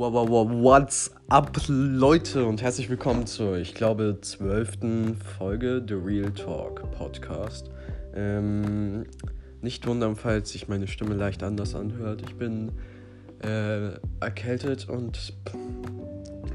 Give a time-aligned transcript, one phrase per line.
[0.00, 5.92] Wow, wow, wow, what's up, Leute, und herzlich willkommen zur, ich glaube, zwölften Folge The
[5.92, 7.68] Real Talk Podcast.
[8.14, 9.04] Ähm,
[9.60, 12.22] nicht wundern, falls sich meine Stimme leicht anders anhört.
[12.22, 12.72] Ich bin
[13.44, 13.90] äh,
[14.20, 15.34] erkältet und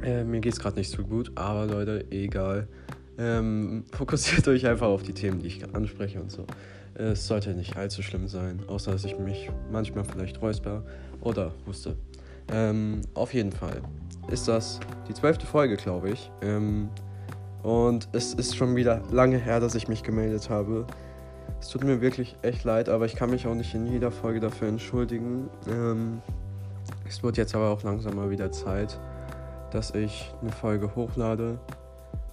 [0.02, 2.68] äh, mir geht's gerade nicht so gut, aber Leute, egal.
[3.20, 6.48] Ähm, fokussiert euch einfach auf die Themen, die ich anspreche und so.
[6.96, 10.84] Es sollte nicht allzu schlimm sein, außer dass ich mich manchmal vielleicht räusper
[11.22, 11.96] oder huste.
[12.52, 13.82] Ähm, auf jeden Fall
[14.28, 16.32] ist das die zwölfte Folge, glaube ich.
[16.42, 16.90] Ähm,
[17.64, 20.86] und es ist schon wieder lange her, dass ich mich gemeldet habe.
[21.60, 24.40] Es tut mir wirklich echt leid, aber ich kann mich auch nicht in jeder Folge
[24.40, 25.50] dafür entschuldigen.
[25.68, 26.22] Ähm,
[27.08, 29.00] es wird jetzt aber auch langsam mal wieder Zeit,
[29.72, 31.60] dass ich eine Folge hochlade.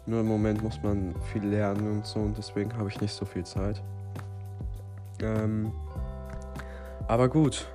[0.05, 3.25] Nur im Moment muss man viel lernen und so und deswegen habe ich nicht so
[3.25, 3.83] viel Zeit.
[5.23, 5.73] Ähm,
[7.07, 7.69] aber gut,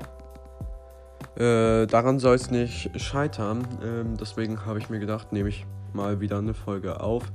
[1.37, 3.67] äh, daran soll es nicht scheitern.
[3.83, 7.31] Ähm, deswegen habe ich mir gedacht, nehme ich mal wieder eine Folge auf.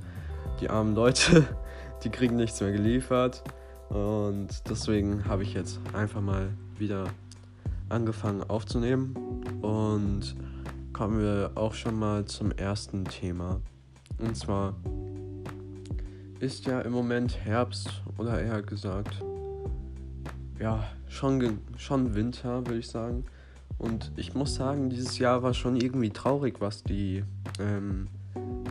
[0.60, 1.46] Die armen Leute,
[2.04, 3.44] die kriegen nichts mehr geliefert.
[3.90, 7.04] Und deswegen habe ich jetzt einfach mal wieder
[7.90, 9.14] angefangen aufzunehmen.
[9.62, 10.34] Und
[10.92, 13.60] kommen wir auch schon mal zum ersten Thema.
[14.18, 14.74] Und zwar
[16.40, 19.22] ist ja im Moment Herbst oder eher gesagt,
[20.58, 23.24] ja, schon, schon Winter, würde ich sagen.
[23.82, 27.24] Und ich muss sagen, dieses Jahr war schon irgendwie traurig, was die,
[27.58, 28.06] ähm,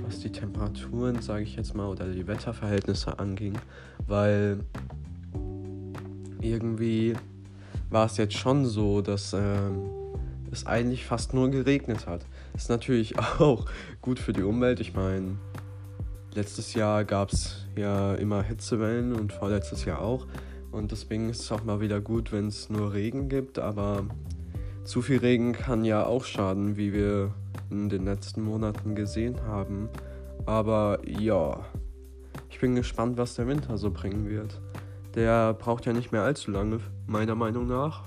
[0.03, 3.53] was die Temperaturen, sage ich jetzt mal, oder die Wetterverhältnisse anging,
[4.07, 4.61] weil
[6.39, 7.13] irgendwie
[7.89, 9.89] war es jetzt schon so, dass ähm,
[10.49, 12.25] es eigentlich fast nur geregnet hat.
[12.55, 13.65] Ist natürlich auch
[14.01, 14.79] gut für die Umwelt.
[14.79, 15.35] Ich meine,
[16.33, 20.25] letztes Jahr gab es ja immer Hitzewellen und vorletztes Jahr auch.
[20.71, 24.05] Und deswegen ist es auch mal wieder gut, wenn es nur Regen gibt, aber
[24.91, 27.33] zu viel Regen kann ja auch schaden, wie wir
[27.69, 29.87] in den letzten Monaten gesehen haben.
[30.45, 31.65] Aber ja,
[32.49, 34.59] ich bin gespannt, was der Winter so bringen wird.
[35.15, 38.03] Der braucht ja nicht mehr allzu lange, meiner Meinung nach.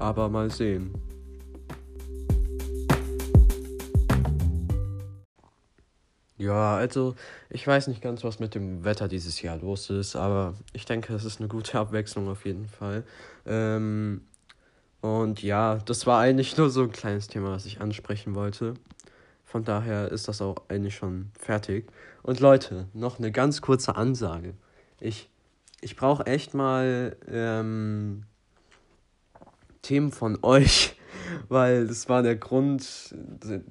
[0.00, 0.92] Aber mal sehen.
[6.36, 7.14] Ja, also
[7.48, 11.14] ich weiß nicht ganz, was mit dem Wetter dieses Jahr los ist, aber ich denke,
[11.14, 13.04] es ist eine gute Abwechslung auf jeden Fall.
[13.46, 14.22] Ähm,
[15.06, 18.74] und ja, das war eigentlich nur so ein kleines Thema, was ich ansprechen wollte.
[19.44, 21.86] Von daher ist das auch eigentlich schon fertig.
[22.22, 24.54] Und Leute, noch eine ganz kurze Ansage.
[24.98, 25.30] Ich,
[25.80, 28.24] ich brauche echt mal ähm,
[29.82, 30.96] Themen von euch,
[31.48, 33.62] weil das war der Grund, der,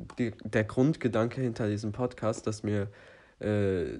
[0.43, 2.87] der Grundgedanke hinter diesem Podcast, dass mir
[3.39, 3.97] äh,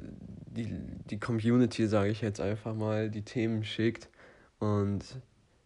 [0.47, 0.73] die,
[1.09, 4.07] die Community, sage ich jetzt einfach mal, die Themen schickt.
[4.59, 5.03] Und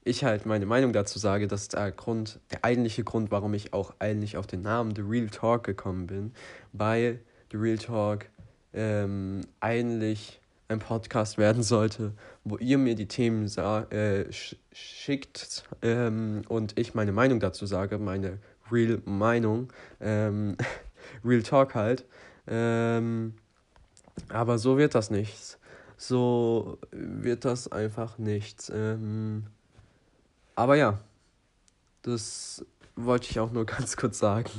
[0.09, 3.93] ich halt meine Meinung dazu sage, dass der Grund, der eigentliche Grund, warum ich auch
[3.99, 6.33] eigentlich auf den Namen The Real Talk gekommen bin,
[6.73, 7.19] weil
[7.51, 8.25] The Real Talk
[8.73, 16.43] ähm, eigentlich ein Podcast werden sollte, wo ihr mir die Themen äh, sch schickt ähm,
[16.47, 18.37] und ich meine Meinung dazu sage, meine
[18.71, 20.55] Real Meinung, ähm,
[21.25, 22.05] Real Talk halt.
[22.47, 23.33] Ähm,
[24.29, 25.57] aber so wird das nichts.
[25.97, 28.71] So wird das einfach nichts.
[30.59, 30.99] Aber ja,
[32.01, 32.65] das
[32.97, 34.51] wollte ich auch nur ganz kurz sagen.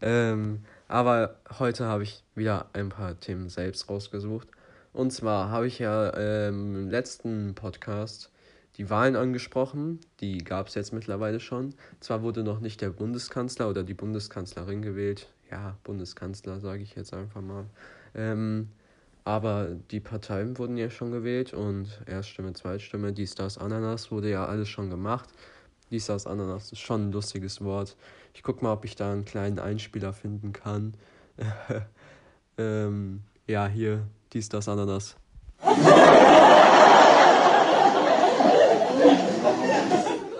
[0.00, 4.46] Ähm, aber heute habe ich wieder ein paar Themen selbst rausgesucht.
[4.92, 8.30] Und zwar habe ich ja ähm, im letzten Podcast
[8.76, 9.98] die Wahlen angesprochen.
[10.20, 11.74] Die gab es jetzt mittlerweile schon.
[11.98, 15.28] Zwar wurde noch nicht der Bundeskanzler oder die Bundeskanzlerin gewählt.
[15.50, 17.64] Ja, Bundeskanzler sage ich jetzt einfach mal.
[18.14, 18.68] Ähm,
[19.24, 24.46] aber die Parteien wurden ja schon gewählt und Erststimme, Zweitstimme, dies, das, Ananas wurde ja
[24.46, 25.28] alles schon gemacht.
[25.90, 27.96] Dies, das, Ananas ist schon ein lustiges Wort.
[28.34, 30.94] Ich guck mal, ob ich da einen kleinen Einspieler finden kann.
[32.58, 35.16] ähm, ja, hier, dies, das, Ananas.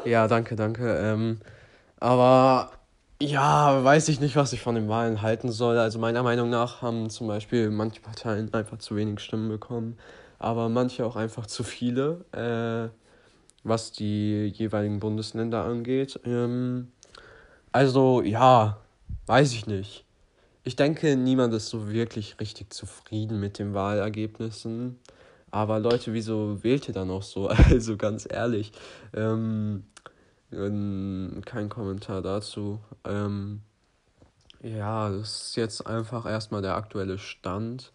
[0.04, 0.96] ja, danke, danke.
[0.98, 1.40] Ähm,
[2.00, 2.72] aber
[3.22, 5.78] ja, weiß ich nicht, was ich von den Wahlen halten soll.
[5.78, 9.96] Also meiner Meinung nach haben zum Beispiel manche Parteien einfach zu wenig Stimmen bekommen,
[10.38, 12.90] aber manche auch einfach zu viele, äh,
[13.64, 16.18] was die jeweiligen Bundesländer angeht.
[16.24, 16.88] Ähm,
[17.70, 18.78] also ja,
[19.26, 20.04] weiß ich nicht.
[20.64, 24.98] Ich denke, niemand ist so wirklich richtig zufrieden mit den Wahlergebnissen.
[25.50, 27.48] Aber Leute, wieso wählt ihr dann auch so?
[27.70, 28.72] Also ganz ehrlich.
[29.14, 29.84] Ähm,
[30.52, 32.80] kein Kommentar dazu.
[33.04, 33.62] Ähm,
[34.62, 37.90] ja, das ist jetzt einfach erstmal der aktuelle Stand.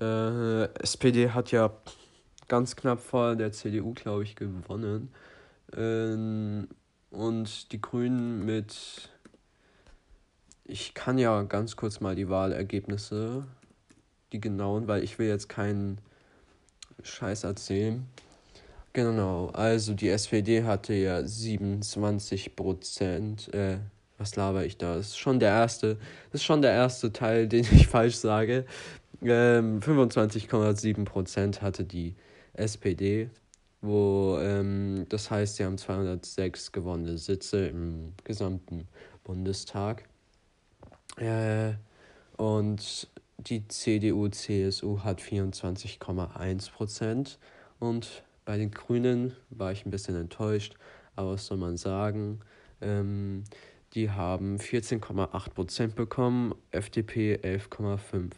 [0.00, 1.72] Äh, SPD hat ja
[2.48, 5.12] ganz knapp vor der CDU, glaube ich, gewonnen.
[5.76, 6.68] Ähm,
[7.10, 9.10] und die Grünen mit,
[10.64, 13.44] ich kann ja ganz kurz mal die Wahlergebnisse,
[14.32, 15.98] die genauen, weil ich will jetzt keinen
[17.02, 18.06] Scheiß erzählen.
[18.92, 23.52] Genau, also die SPD hatte ja 27 Prozent.
[23.54, 23.78] Äh,
[24.18, 24.96] was laber ich da?
[24.96, 25.96] Das ist schon der erste,
[26.32, 28.64] das ist schon der erste Teil, den ich falsch sage.
[29.22, 32.16] Ähm, 25,7 Prozent hatte die
[32.54, 33.30] SPD,
[33.80, 38.88] wo ähm, das heißt, sie haben 206 gewonnene Sitze im gesamten
[39.22, 40.04] Bundestag.
[41.16, 41.74] Äh,
[42.36, 43.08] und
[43.38, 47.38] die CDU-CSU hat 24,1 Prozent
[47.78, 50.74] und bei den Grünen war ich ein bisschen enttäuscht,
[51.16, 52.40] aber was soll man sagen?
[52.80, 53.44] Ähm,
[53.94, 58.30] die haben 14,8 Prozent bekommen, FDP 11,5.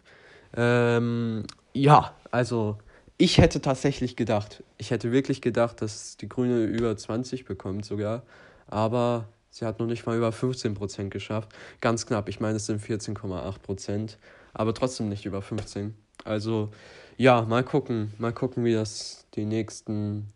[0.55, 1.45] Ähm,
[1.75, 2.79] ja, also
[3.19, 8.23] ich hätte tatsächlich gedacht, ich hätte wirklich gedacht, dass die Grüne über 20 bekommt sogar,
[8.67, 11.51] aber sie hat noch nicht mal über 15 Prozent geschafft.
[11.81, 14.19] Ganz knapp, ich meine, es sind 14,8 Prozent,
[14.55, 15.95] aber trotzdem nicht über 15.
[16.25, 16.71] Also
[17.17, 20.33] ja, mal gucken, mal gucken, wie das die nächsten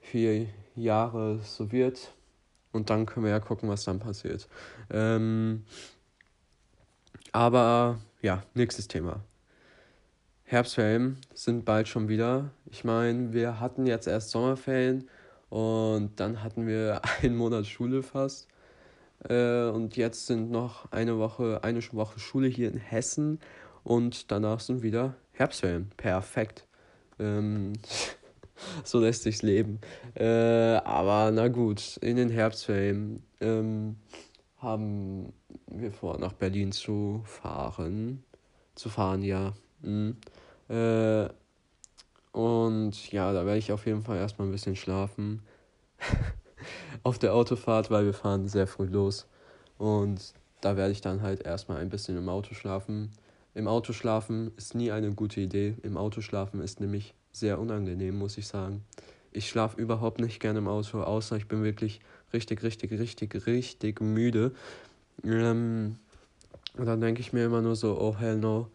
[0.00, 2.12] vier Jahre so wird.
[2.72, 4.48] Und dann können wir ja gucken, was dann passiert.
[4.90, 5.64] Ähm,
[7.32, 9.24] aber ja, nächstes Thema.
[10.44, 12.50] Herbstferien sind bald schon wieder.
[12.70, 15.08] Ich meine, wir hatten jetzt erst Sommerferien
[15.48, 18.48] und dann hatten wir einen Monat Schule fast.
[19.28, 23.40] Äh, und jetzt sind noch eine Woche, eine Woche Schule hier in Hessen
[23.84, 25.90] und danach sind wieder Herbstferien.
[25.96, 26.66] Perfekt.
[27.18, 27.72] Ähm,
[28.84, 29.80] so lässt sich's leben.
[30.14, 33.96] Äh, aber na gut, in den Herbstferien ähm,
[34.58, 35.32] haben
[35.66, 38.22] wir vor, nach Berlin zu fahren.
[38.74, 39.54] Zu fahren, ja.
[39.80, 40.18] Mhm.
[40.68, 41.30] Äh,
[42.32, 45.42] und ja, da werde ich auf jeden Fall erstmal ein bisschen schlafen.
[47.02, 49.26] auf der Autofahrt, weil wir fahren sehr früh los.
[49.78, 53.10] Und da werde ich dann halt erstmal ein bisschen im Auto schlafen.
[53.54, 55.74] Im Auto schlafen ist nie eine gute Idee.
[55.82, 58.84] Im Auto schlafen ist nämlich sehr unangenehm, muss ich sagen.
[59.32, 62.00] Ich schlafe überhaupt nicht gerne im Auto, außer ich bin wirklich
[62.32, 64.52] richtig, richtig, richtig, richtig müde.
[65.24, 65.96] Ähm,
[66.76, 68.68] und dann denke ich mir immer nur so, oh hell no,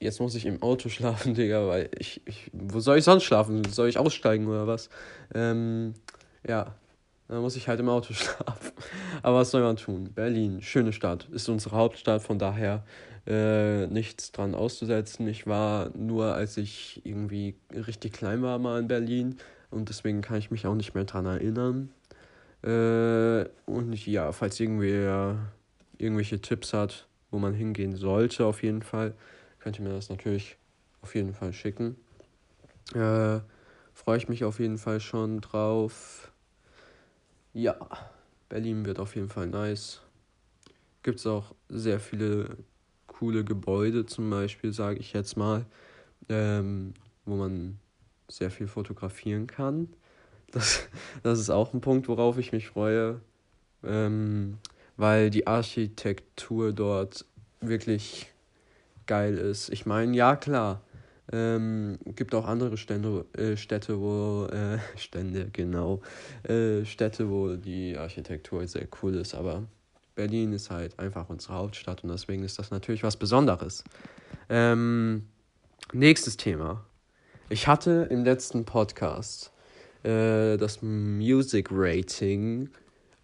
[0.00, 3.64] jetzt muss ich im Auto schlafen, Digga, weil ich, ich wo soll ich sonst schlafen?
[3.64, 4.88] Soll ich aussteigen oder was?
[5.34, 5.94] Ähm,
[6.46, 6.74] ja,
[7.28, 8.72] dann muss ich halt im Auto schlafen.
[9.22, 10.10] Aber was soll man tun?
[10.14, 12.84] Berlin, schöne Stadt, ist unsere Hauptstadt, von daher
[13.26, 15.26] äh, nichts dran auszusetzen.
[15.28, 19.36] Ich war nur, als ich irgendwie richtig klein war, mal in Berlin
[19.70, 21.90] und deswegen kann ich mich auch nicht mehr dran erinnern.
[22.62, 25.52] Äh, und ja, falls irgendwer
[25.98, 29.14] irgendwelche Tipps hat, wo man hingehen sollte, auf jeden Fall,
[29.58, 30.56] könnt ihr mir das natürlich
[31.02, 31.96] auf jeden Fall schicken.
[32.94, 33.40] Äh,
[33.94, 36.32] Freue ich mich auf jeden Fall schon drauf.
[37.52, 37.76] Ja,
[38.48, 40.02] Berlin wird auf jeden Fall nice.
[41.04, 42.56] Gibt es auch sehr viele
[43.24, 45.64] coole Gebäude zum Beispiel, sage ich jetzt mal,
[46.28, 46.92] ähm,
[47.24, 47.78] wo man
[48.28, 49.88] sehr viel fotografieren kann.
[50.52, 50.86] Das,
[51.22, 53.22] das ist auch ein Punkt, worauf ich mich freue,
[53.82, 54.58] ähm,
[54.98, 57.24] weil die Architektur dort
[57.62, 58.30] wirklich
[59.06, 59.70] geil ist.
[59.70, 60.82] Ich meine, ja klar,
[61.32, 66.02] ähm, gibt auch andere Stände, äh, Städte, wo äh, Stände genau
[66.42, 69.62] äh, Städte, wo die Architektur sehr cool ist, aber
[70.14, 73.82] Berlin ist halt einfach unsere Hauptstadt und deswegen ist das natürlich was Besonderes.
[74.48, 75.26] Ähm,
[75.92, 76.84] nächstes Thema.
[77.48, 79.52] Ich hatte im letzten Podcast
[80.02, 82.70] äh, das Music Rating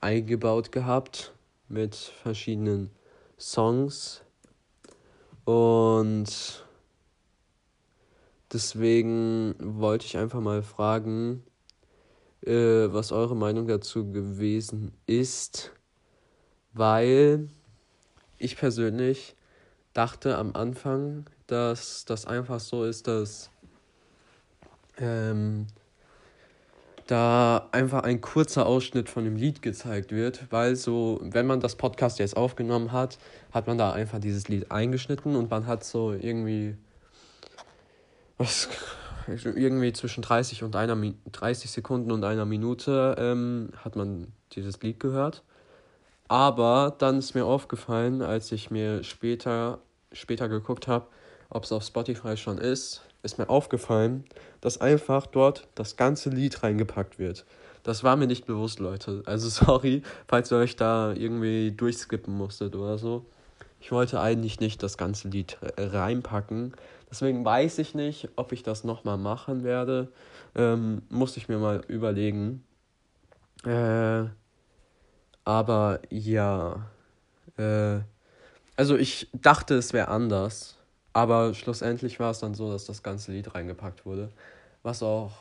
[0.00, 1.32] eingebaut gehabt
[1.68, 2.90] mit verschiedenen
[3.38, 4.22] Songs
[5.44, 6.64] und
[8.52, 11.44] deswegen wollte ich einfach mal fragen,
[12.42, 15.72] äh, was eure Meinung dazu gewesen ist
[16.72, 17.48] weil
[18.38, 19.34] ich persönlich
[19.92, 23.50] dachte am Anfang, dass das einfach so ist, dass
[24.98, 25.66] ähm,
[27.06, 31.74] da einfach ein kurzer Ausschnitt von dem Lied gezeigt wird, weil so, wenn man das
[31.74, 33.18] Podcast jetzt aufgenommen hat,
[33.50, 36.76] hat man da einfach dieses Lied eingeschnitten und man hat so irgendwie
[38.38, 38.68] was
[39.26, 40.96] irgendwie zwischen 30 und einer
[41.30, 45.42] 30 Sekunden und einer Minute ähm, hat man dieses Lied gehört
[46.30, 49.80] aber dann ist mir aufgefallen, als ich mir später,
[50.12, 51.08] später geguckt habe,
[51.48, 54.24] ob es auf Spotify schon ist, ist mir aufgefallen,
[54.60, 57.46] dass einfach dort das ganze Lied reingepackt wird.
[57.82, 59.24] Das war mir nicht bewusst, Leute.
[59.26, 63.26] Also sorry, falls ihr euch da irgendwie durchskippen musstet oder so.
[63.80, 66.76] Ich wollte eigentlich nicht das ganze Lied reinpacken.
[67.10, 70.12] Deswegen weiß ich nicht, ob ich das nochmal machen werde.
[70.54, 72.62] Ähm, muss ich mir mal überlegen.
[73.64, 74.26] Äh,
[75.44, 76.86] aber ja,
[77.56, 78.00] äh,
[78.76, 80.78] also ich dachte, es wäre anders,
[81.12, 84.30] aber schlussendlich war es dann so, dass das ganze Lied reingepackt wurde,
[84.82, 85.32] was auch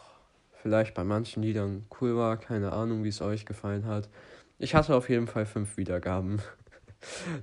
[0.62, 4.10] vielleicht bei manchen Liedern cool war, keine Ahnung, wie es euch gefallen hat.
[4.58, 6.42] Ich hatte auf jeden Fall fünf Wiedergaben.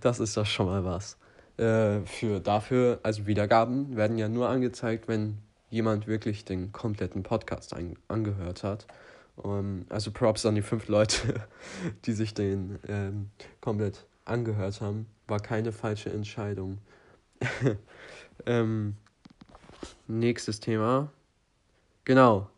[0.02, 1.16] Das ist doch schon mal was.
[1.56, 5.38] Äh, für dafür, also Wiedergaben werden ja nur angezeigt, wenn
[5.70, 7.74] jemand wirklich den kompletten Podcast
[8.08, 8.86] angehört hat.
[9.36, 11.46] Um, ähm, also Props an die fünf Leute,
[12.04, 15.06] die sich den ähm, komplett angehört haben.
[15.26, 16.78] War keine falsche Entscheidung.
[18.46, 18.96] ähm,
[20.06, 21.10] nächstes Thema.
[22.04, 22.48] Genau.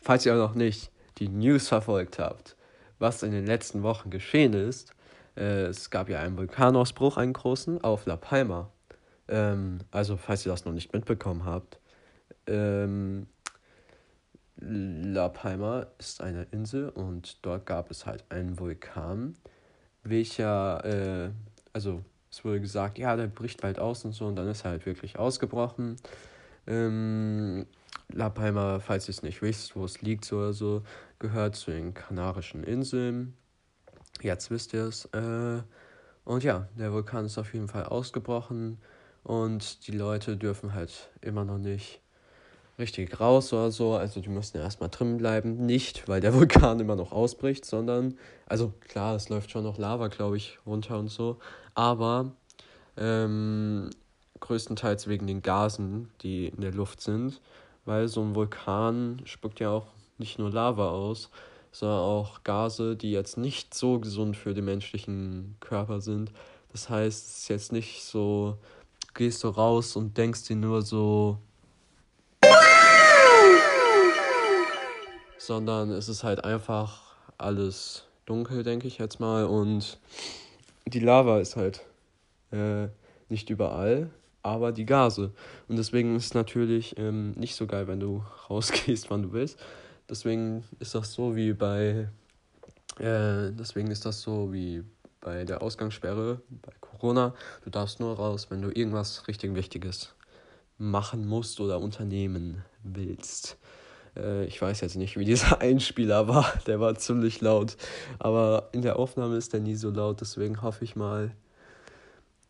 [0.00, 2.56] Falls ihr noch nicht die News verfolgt habt,
[2.98, 4.94] was in den letzten Wochen geschehen ist,
[5.36, 8.70] äh, es gab ja einen Vulkanausbruch, einen großen, auf La Palma.
[9.28, 11.78] Ähm, also, falls ihr das noch nicht mitbekommen habt,
[12.46, 13.26] ähm,
[14.60, 19.36] La Palma ist eine Insel und dort gab es halt einen Vulkan,
[20.02, 21.30] welcher, äh,
[21.72, 24.72] also es wurde gesagt, ja, der bricht bald aus und so und dann ist er
[24.72, 25.96] halt wirklich ausgebrochen.
[26.66, 27.66] Ähm,
[28.10, 30.82] La Palma, falls ihr es nicht wisst, wo es liegt so oder so,
[31.18, 33.34] gehört zu den Kanarischen Inseln.
[34.22, 35.04] Jetzt wisst ihr es.
[35.06, 35.62] Äh,
[36.24, 38.78] und ja, der Vulkan ist auf jeden Fall ausgebrochen
[39.22, 42.00] und die Leute dürfen halt immer noch nicht
[42.78, 43.94] richtig raus oder so.
[43.94, 45.66] Also die müssen ja erstmal drin bleiben.
[45.66, 50.08] Nicht, weil der Vulkan immer noch ausbricht, sondern, also klar, es läuft schon noch Lava,
[50.08, 51.38] glaube ich, runter und so.
[51.74, 52.32] Aber
[52.96, 53.90] ähm,
[54.40, 57.40] größtenteils wegen den Gasen, die in der Luft sind.
[57.84, 59.86] Weil so ein Vulkan spuckt ja auch
[60.18, 61.30] nicht nur Lava aus,
[61.72, 66.32] sondern auch Gase, die jetzt nicht so gesund für den menschlichen Körper sind.
[66.72, 68.58] Das heißt, es ist jetzt nicht so,
[69.06, 71.38] du gehst so raus und denkst dir nur so,
[75.38, 79.44] sondern es ist halt einfach alles dunkel, denke ich jetzt mal.
[79.44, 79.98] Und
[80.86, 81.84] die Lava ist halt
[82.50, 82.88] äh,
[83.28, 84.10] nicht überall,
[84.42, 85.32] aber die Gase.
[85.68, 89.58] Und deswegen ist es natürlich ähm, nicht so geil, wenn du rausgehst, wann du willst.
[90.10, 92.08] Deswegen ist das so wie bei,
[92.98, 94.82] äh, deswegen ist das so wie
[95.20, 97.34] bei der Ausgangssperre bei Corona.
[97.64, 100.14] Du darfst nur raus, wenn du irgendwas richtig Wichtiges
[100.78, 103.58] machen musst oder unternehmen willst.
[104.18, 106.52] Äh, ich weiß jetzt nicht, wie dieser Einspieler war.
[106.66, 107.76] Der war ziemlich laut.
[108.18, 110.20] Aber in der Aufnahme ist der nie so laut.
[110.20, 111.30] Deswegen hoffe ich mal,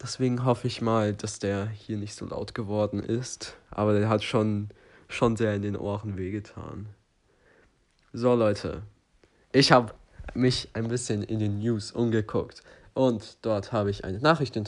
[0.02, 3.56] deswegen hoffe ich mal, dass der hier nicht so laut geworden ist.
[3.70, 4.68] Aber der hat schon,
[5.08, 6.88] schon sehr in den Ohren wehgetan.
[8.12, 8.82] So Leute,
[9.52, 9.94] ich habe
[10.34, 12.62] mich ein bisschen in den News umgeguckt.
[12.94, 14.58] Und dort habe ich eine Nachricht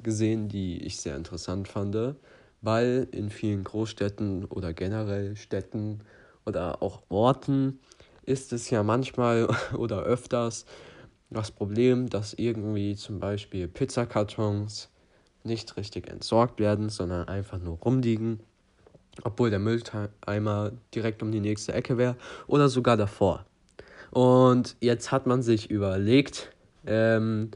[0.00, 2.16] gesehen, die ich sehr interessant fand,
[2.60, 6.00] weil in vielen Großstädten oder generell Städten
[6.48, 7.78] oder auch Orten
[8.24, 10.66] ist es ja manchmal oder öfters
[11.30, 14.88] das Problem, dass irgendwie zum Beispiel Pizzakartons
[15.44, 18.40] nicht richtig entsorgt werden, sondern einfach nur rumliegen,
[19.24, 23.44] obwohl der Mülleimer direkt um die nächste Ecke wäre oder sogar davor.
[24.10, 26.50] Und jetzt hat man sich überlegt,
[26.86, 27.50] ähm,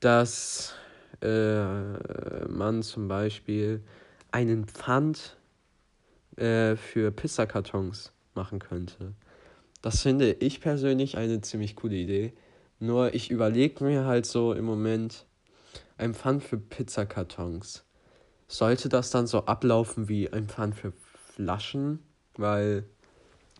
[0.00, 0.74] dass
[1.20, 1.64] äh,
[2.48, 3.82] man zum Beispiel
[4.30, 5.36] einen Pfand
[6.36, 9.12] äh, für Pizzakartons machen könnte.
[9.80, 12.32] Das finde ich persönlich eine ziemlich coole Idee.
[12.78, 15.26] Nur ich überlege mir halt so im Moment
[15.98, 17.84] ein Pfand für Pizzakartons.
[18.48, 20.92] Sollte das dann so ablaufen wie ein Pfand für
[21.34, 22.00] Flaschen?
[22.36, 22.84] Weil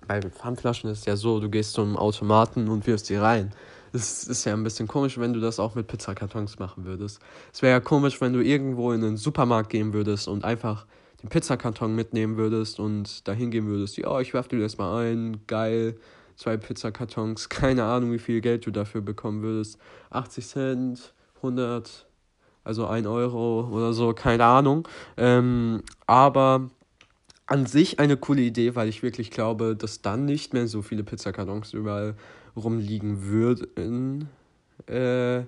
[0.07, 3.52] bei Pfandflaschen ist es ja so, du gehst zum Automaten und wirfst die rein.
[3.93, 7.21] Das ist ja ein bisschen komisch, wenn du das auch mit Pizzakartons machen würdest.
[7.52, 10.87] Es wäre ja komisch, wenn du irgendwo in einen Supermarkt gehen würdest und einfach
[11.23, 15.41] den Pizzakarton mitnehmen würdest und dahin gehen würdest, ja, ich werf dir das mal ein,
[15.47, 15.97] geil,
[16.37, 19.79] zwei Pizzakartons, keine Ahnung, wie viel Geld du dafür bekommen würdest,
[20.11, 22.07] 80 Cent, 100,
[22.64, 26.71] also 1 Euro oder so, keine Ahnung, ähm, aber
[27.47, 31.05] an sich eine coole Idee, weil ich wirklich glaube, dass dann nicht mehr so viele
[31.05, 32.14] Pizzakartons überall
[32.57, 34.29] rumliegen würden.
[34.87, 35.43] Äh,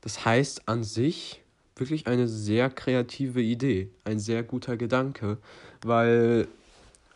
[0.00, 1.43] das heißt, an sich
[1.76, 5.38] wirklich eine sehr kreative Idee, ein sehr guter Gedanke,
[5.84, 6.46] weil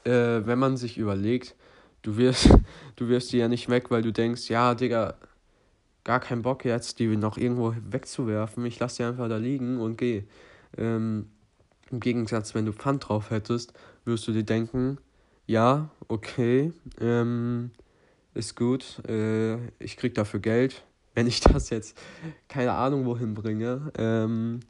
[0.04, 1.54] äh, wenn man sich überlegt,
[2.02, 2.50] du wirst,
[2.96, 5.14] du wirst die ja nicht weg, weil du denkst, ja, Digga,
[6.04, 9.98] gar keinen Bock jetzt, die noch irgendwo wegzuwerfen, ich lasse die einfach da liegen und
[9.98, 10.24] geh.
[10.76, 11.26] Ähm,
[11.90, 13.72] Im Gegensatz, wenn du Pfand drauf hättest,
[14.04, 14.98] wirst du dir denken,
[15.46, 17.70] ja, okay, ähm,
[18.34, 20.82] ist gut, äh, ich krieg dafür Geld,
[21.18, 21.98] wenn ich das jetzt
[22.46, 24.60] keine Ahnung wohin bringe, ähm,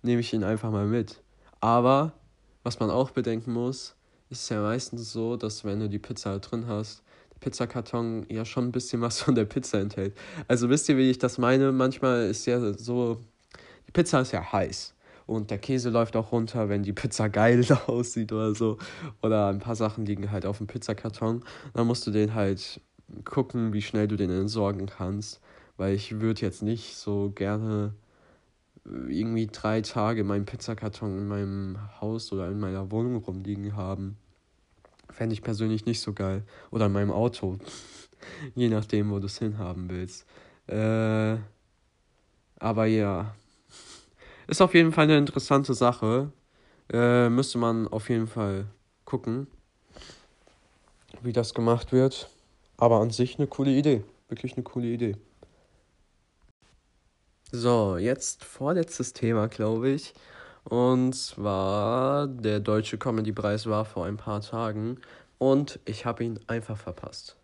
[0.00, 1.22] nehme ich ihn einfach mal mit.
[1.60, 2.14] Aber
[2.62, 3.94] was man auch bedenken muss,
[4.30, 7.02] ist ja meistens so, dass wenn du die Pizza drin hast,
[7.34, 10.16] der Pizzakarton ja schon ein bisschen was von der Pizza enthält.
[10.46, 11.72] Also wisst ihr, wie ich das meine?
[11.72, 13.18] Manchmal ist ja so,
[13.86, 14.94] die Pizza ist ja heiß.
[15.26, 18.78] Und der Käse läuft auch runter, wenn die Pizza geil aussieht oder so.
[19.22, 21.44] Oder ein paar Sachen liegen halt auf dem Pizzakarton.
[21.74, 22.80] Dann musst du den halt
[23.26, 25.42] gucken, wie schnell du den entsorgen kannst.
[25.78, 27.94] Weil ich würde jetzt nicht so gerne
[28.84, 34.16] irgendwie drei Tage meinen Pizzakarton in meinem Haus oder in meiner Wohnung rumliegen haben.
[35.10, 36.42] Fände ich persönlich nicht so geil.
[36.70, 37.58] Oder in meinem Auto.
[38.54, 40.26] Je nachdem, wo du es hinhaben willst.
[40.66, 41.38] Äh,
[42.58, 43.34] aber ja.
[44.48, 46.32] Ist auf jeden Fall eine interessante Sache.
[46.92, 48.66] Äh, müsste man auf jeden Fall
[49.04, 49.46] gucken,
[51.22, 52.28] wie das gemacht wird.
[52.78, 54.02] Aber an sich eine coole Idee.
[54.28, 55.16] Wirklich eine coole Idee.
[57.50, 60.12] So, jetzt vorletztes Thema, glaube ich.
[60.64, 64.98] Und zwar, der Deutsche Comedy-Preis war vor ein paar Tagen
[65.38, 67.36] und ich habe ihn einfach verpasst.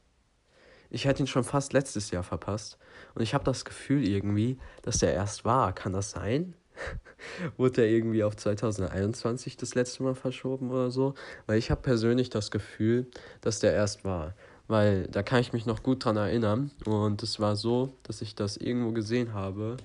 [0.91, 2.77] Ich hätte ihn schon fast letztes Jahr verpasst
[3.15, 5.73] und ich habe das Gefühl irgendwie, dass der erst war.
[5.75, 6.53] Kann das sein?
[7.57, 11.15] Wurde der irgendwie auf 2021 das letzte Mal verschoben oder so?
[11.47, 13.07] Weil ich habe persönlich das Gefühl,
[13.41, 14.35] dass der erst war.
[14.69, 16.73] Weil da kann ich mich noch gut dran erinnern.
[16.85, 19.79] Und es war so, dass ich das irgendwo gesehen habe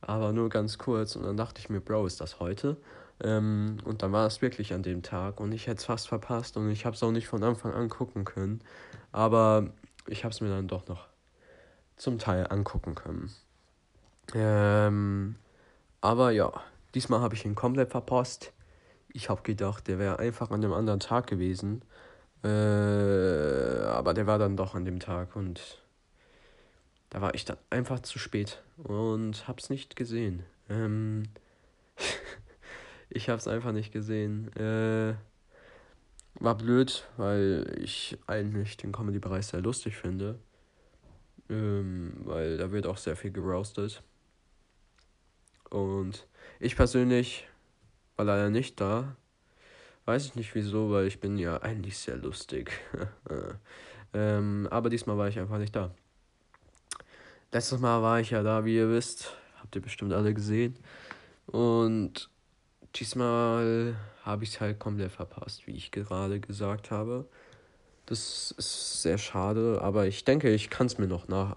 [0.00, 1.16] aber nur ganz kurz.
[1.16, 2.76] Und dann dachte ich mir, Bro, ist das heute?
[3.22, 6.56] Ähm, und dann war es wirklich an dem Tag und ich hätte es fast verpasst
[6.56, 8.62] und ich habe es auch nicht von Anfang an gucken können.
[9.12, 9.70] Aber
[10.06, 11.08] ich habe es mir dann doch noch
[11.96, 13.30] zum Teil angucken können.
[14.34, 15.36] Ähm,
[16.00, 16.52] aber ja,
[16.94, 18.52] diesmal habe ich ihn komplett verpasst.
[19.12, 21.82] Ich habe gedacht, der wäre einfach an einem anderen Tag gewesen.
[22.42, 25.82] Äh, aber der war dann doch an dem Tag und
[27.10, 30.44] da war ich dann einfach zu spät und hab's nicht gesehen.
[30.68, 31.24] Ähm,
[33.10, 34.54] ich hab's einfach nicht gesehen.
[34.56, 35.14] Äh,
[36.34, 40.38] war blöd, weil ich eigentlich den Comedy-Bereich sehr lustig finde.
[41.48, 44.02] Ähm, weil da wird auch sehr viel geroastet.
[45.68, 46.26] Und
[46.60, 47.48] ich persönlich
[48.16, 49.16] war leider nicht da.
[50.04, 52.70] Weiß ich nicht wieso, weil ich bin ja eigentlich sehr lustig.
[54.14, 55.92] ähm, aber diesmal war ich einfach nicht da.
[57.52, 59.34] Letztes Mal war ich ja da, wie ihr wisst.
[59.60, 60.76] Habt ihr bestimmt alle gesehen.
[61.46, 62.30] Und
[62.94, 67.26] diesmal habe ich es halt komplett verpasst, wie ich gerade gesagt habe.
[68.06, 71.56] Das ist sehr schade, aber ich denke, ich kann es mir noch nach,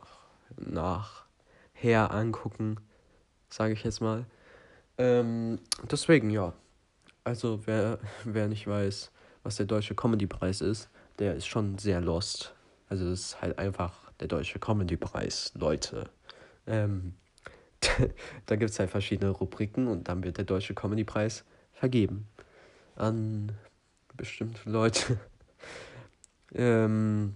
[0.58, 2.78] nachher angucken,
[3.50, 4.26] sage ich jetzt mal.
[4.98, 5.60] Ähm,
[5.92, 6.54] deswegen, ja.
[7.24, 9.12] Also, wer, wer nicht weiß,
[9.44, 12.56] was der Deutsche Comedy-Preis ist, der ist schon sehr lost.
[12.90, 16.10] Also, es ist halt einfach der Deutsche Comedy-Preis, Leute.
[16.66, 17.16] Ähm,
[18.46, 22.30] da gibt es halt verschiedene Rubriken und dann wird der Deutsche Comedy-Preis vergeben
[22.96, 23.52] an
[24.16, 25.20] bestimmte Leute.
[26.56, 27.36] ähm,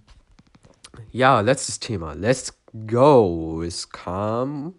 [1.10, 2.14] ja, letztes Thema.
[2.14, 3.62] Let's go.
[3.62, 4.74] Es kam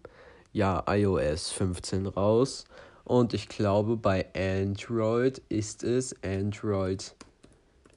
[0.52, 2.66] ja iOS 15 raus
[3.04, 7.16] und ich glaube bei Android ist es Android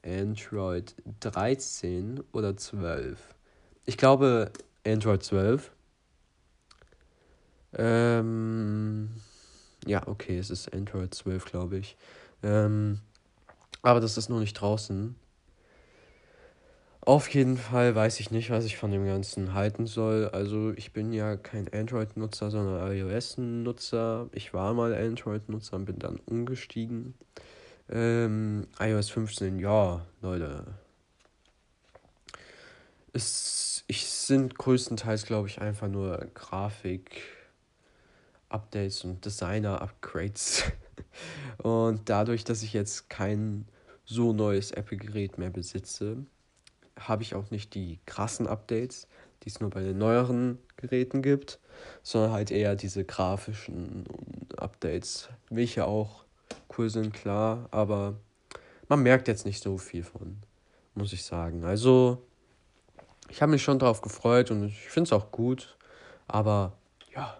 [0.05, 3.32] Android 13 oder 12.
[3.85, 4.51] Ich glaube
[4.85, 5.71] Android 12.
[7.75, 9.09] Ähm,
[9.85, 11.97] ja, okay, es ist Android 12, glaube ich.
[12.43, 12.99] Ähm,
[13.81, 15.15] aber das ist noch nicht draußen.
[17.01, 20.29] Auf jeden Fall weiß ich nicht, was ich von dem Ganzen halten soll.
[20.29, 24.29] Also ich bin ja kein Android-Nutzer, sondern iOS-Nutzer.
[24.31, 27.15] Ich war mal Android-Nutzer und bin dann umgestiegen.
[27.89, 30.63] Ähm, iOS 15, ja, Leute.
[33.13, 40.63] Es ich sind größtenteils, glaube ich, einfach nur Grafik-Updates und Designer-Upgrades.
[41.57, 43.67] und dadurch, dass ich jetzt kein
[44.05, 46.25] so neues Apple-Gerät mehr besitze,
[46.97, 49.07] habe ich auch nicht die krassen Updates,
[49.43, 51.59] die es nur bei den neueren Geräten gibt,
[52.01, 54.05] sondern halt eher diese grafischen
[54.57, 56.23] Updates, welche auch
[56.77, 58.15] cool sind, klar, aber
[58.87, 60.37] man merkt jetzt nicht so viel von,
[60.95, 61.63] muss ich sagen.
[61.63, 62.21] Also
[63.33, 65.75] ich habe mich schon darauf gefreut und ich finde es auch gut.
[66.27, 66.77] Aber
[67.15, 67.35] ja,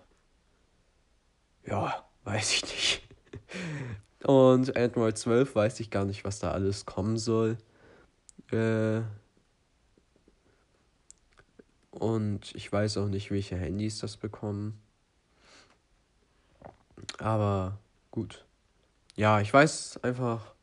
[1.67, 3.01] ja, weiß ich nicht.
[4.23, 7.60] Und Android 12 weiß ich gar nicht, was da alles kommen soll.
[8.51, 9.01] Äh,
[11.91, 14.82] und ich weiß auch nicht, welche Handys das bekommen.
[17.19, 17.77] Aber
[18.10, 18.45] gut.
[19.15, 20.56] Ja, ich weiß einfach,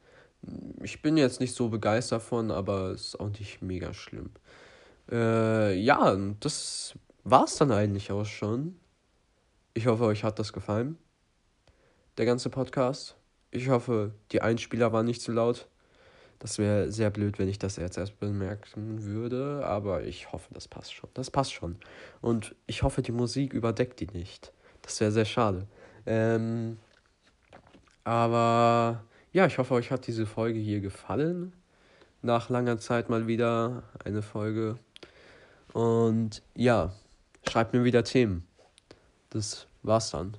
[0.82, 4.30] ich bin jetzt nicht so begeistert davon, aber es ist auch nicht mega schlimm.
[5.10, 6.94] Äh, ja, das
[7.24, 8.76] war's dann eigentlich auch schon.
[9.74, 10.98] Ich hoffe, euch hat das gefallen.
[12.18, 13.16] Der ganze Podcast.
[13.50, 15.68] Ich hoffe, die Einspieler waren nicht zu laut.
[16.38, 20.68] Das wäre sehr blöd, wenn ich das jetzt erst bemerken würde, aber ich hoffe, das
[20.68, 21.10] passt schon.
[21.12, 21.76] Das passt schon.
[22.22, 24.52] Und ich hoffe, die Musik überdeckt die nicht.
[24.80, 25.66] Das wäre sehr schade.
[26.06, 26.78] Ähm,
[28.04, 31.52] aber ja, ich hoffe, euch hat diese Folge hier gefallen.
[32.22, 34.78] Nach langer Zeit mal wieder eine Folge.
[35.72, 36.92] Und ja,
[37.48, 38.46] schreibt mir wieder Themen.
[39.30, 40.36] Das war's dann.